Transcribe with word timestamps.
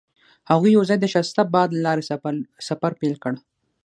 هغوی 0.51 0.71
یوځای 0.77 0.97
د 0.99 1.05
ښایسته 1.13 1.43
باد 1.53 1.69
له 1.73 1.81
لارې 1.85 2.03
سفر 2.69 2.91
پیل 3.01 3.15
کړ. 3.23 3.33